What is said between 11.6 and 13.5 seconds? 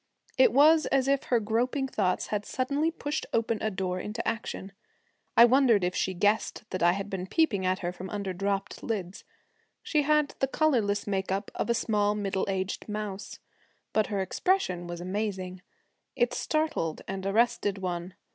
a small middle aged mouse,